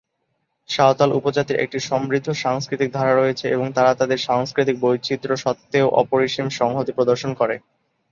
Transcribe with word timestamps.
সাঁওতাল 0.69 1.09
উপজাতির 1.19 1.61
একটি 1.63 1.79
সমৃদ্ধ 1.89 2.27
সাংস্কৃতিক 2.43 2.89
ধারা 2.93 3.13
রয়েছে 3.15 3.45
এবং 3.49 3.67
তারা 3.73 3.91
তাদের 3.95 4.19
সাংস্কৃতিক 4.27 4.75
বৈচিত্র্য 4.81 5.35
সত্ত্বেও 5.37 5.87
অপরিসীম 6.01 6.47
সংহতি 6.59 6.91
প্রদর্শন 6.97 7.31
করে। 7.33 7.55